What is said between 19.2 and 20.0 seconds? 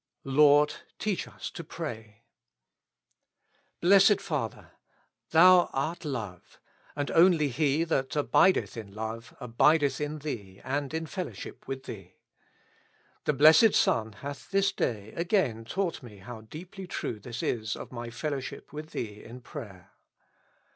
in prayer.